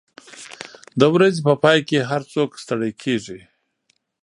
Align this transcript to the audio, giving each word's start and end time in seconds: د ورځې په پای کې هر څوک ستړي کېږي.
د 0.99 1.01
ورځې 1.15 1.41
په 1.47 1.53
پای 1.63 1.79
کې 1.87 2.07
هر 2.09 2.21
څوک 2.33 2.49
ستړي 2.63 2.91
کېږي. 3.01 3.39